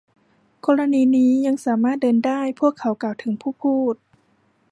[0.65, 3.95] กรณีนี้ ยังสามารถเดินได้ พวกเขากล่าวถึงผู้พูด